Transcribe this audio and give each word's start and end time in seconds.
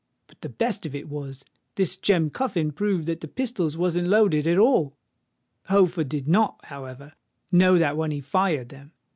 But 0.25 0.41
the 0.41 0.49
best 0.49 0.87
of 0.87 0.95
it 0.95 1.07
was, 1.07 1.45
this 1.75 1.95
Jem 1.95 2.31
Cuffin 2.31 2.71
proved 2.71 3.05
that 3.05 3.19
the 3.21 3.27
pistols 3.27 3.77
wasn't 3.77 4.07
loaded 4.07 4.47
at 4.47 4.57
all. 4.57 4.97
Holford 5.65 6.09
did 6.09 6.27
not, 6.27 6.59
however, 6.65 7.13
know 7.51 7.77
that 7.77 7.95
when 7.95 8.09
he 8.09 8.19
fired 8.19 8.69
them. 8.69 8.93